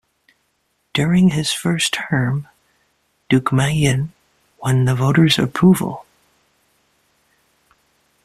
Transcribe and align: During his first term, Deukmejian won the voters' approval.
During 0.95 1.29
his 1.29 1.51
first 1.51 1.93
term, 1.93 2.47
Deukmejian 3.29 4.09
won 4.59 4.85
the 4.85 4.95
voters' 4.95 5.37
approval. 5.37 6.07